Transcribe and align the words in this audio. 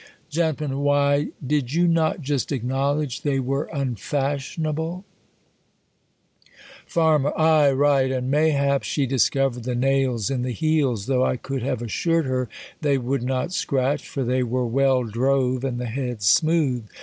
Gent. 0.31 0.59
Why, 0.67 1.27
did 1.45 1.73
you 1.73 1.87
not 1.87 2.21
just 2.21 2.51
acknowledge 2.51 3.21
they 3.21 3.39
were 3.39 3.65
unfashionable? 3.71 5.05
Farm, 6.87 7.27
Aye, 7.37 7.69
right. 7.69 8.11
And 8.11 8.31
mayhap 8.31 8.81
she 8.81 9.05
discovered 9.05 9.63
the 9.63 9.75
nails 9.75 10.31
m 10.31 10.41
the 10.41 10.53
heels; 10.53 11.05
though 11.05 11.23
I 11.23 11.37
could 11.37 11.61
have 11.61 11.83
assured 11.83 12.25
her 12.25 12.49
they 12.81 12.97
would 12.97 13.21
not 13.21 13.51
scratch; 13.53 14.09
for 14.09 14.23
they 14.23 14.41
were 14.41 14.65
well 14.65 15.03
drove, 15.03 15.63
and 15.63 15.79
the 15.79 15.85
heads 15.85 16.25
smooth. 16.25 16.87